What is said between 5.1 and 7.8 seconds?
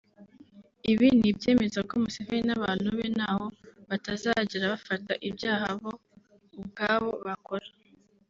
ibyaha bo ubwabo bakora